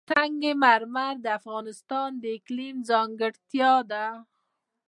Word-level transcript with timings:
سنگ 0.09 0.41
مرمر 0.61 1.13
د 1.23 1.27
افغانستان 1.39 2.09
د 2.23 2.23
اقلیم 2.37 2.75
ځانګړتیا 2.89 3.73
ده. 3.91 4.05